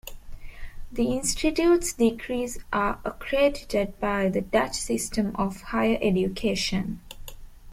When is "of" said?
5.35-5.61